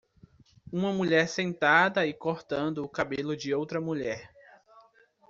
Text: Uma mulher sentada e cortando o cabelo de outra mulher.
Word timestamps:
Uma 0.73 0.91
mulher 0.91 1.29
sentada 1.29 2.07
e 2.07 2.11
cortando 2.11 2.79
o 2.83 2.89
cabelo 2.89 3.37
de 3.37 3.53
outra 3.53 3.79
mulher. 3.79 4.31